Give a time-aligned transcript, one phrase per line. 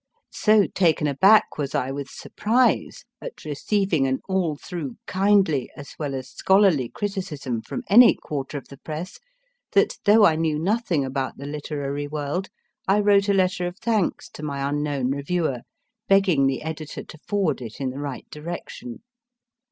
[0.33, 4.97] So taken aback was I with surprise at receiving an MARIE CORELLI 211 all through
[5.05, 9.19] kindly, as well as scholarly, criticism from any quarter of the Press,
[9.73, 12.49] that, though I knew nothing about the Literary World,
[12.87, 15.59] I wrote a letter of thanks to my unknown reviewer,
[16.07, 19.03] begging the editor to forward it in the right direction.